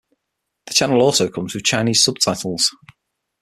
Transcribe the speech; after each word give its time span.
The 0.65 0.73
channel 0.73 0.99
also 0.99 1.29
comes 1.29 1.53
with 1.53 1.63
Chinese 1.63 2.03
subtitles. 2.03 2.71